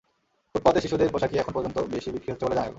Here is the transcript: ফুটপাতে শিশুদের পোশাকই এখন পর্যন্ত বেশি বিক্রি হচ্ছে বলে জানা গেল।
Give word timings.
ফুটপাতে 0.55 0.79
শিশুদের 0.81 1.09
পোশাকই 1.09 1.37
এখন 1.37 1.53
পর্যন্ত 1.53 1.77
বেশি 1.93 2.09
বিক্রি 2.11 2.29
হচ্ছে 2.31 2.45
বলে 2.45 2.55
জানা 2.55 2.63
গেল। 2.63 2.69